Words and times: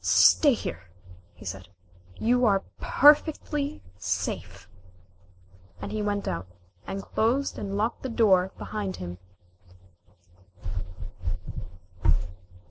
"Stay 0.03 0.55
here," 0.55 0.89
he 1.35 1.45
said. 1.45 1.67
"You 2.15 2.43
are 2.45 2.63
perfectly 2.79 3.83
safe," 3.99 4.67
and 5.79 5.91
he 5.91 6.01
went 6.01 6.27
out, 6.27 6.47
and 6.87 7.03
closed 7.03 7.59
and 7.59 7.77
locked 7.77 8.01
the 8.01 8.09
door 8.09 8.51
behind 8.57 8.95
him. 8.95 9.19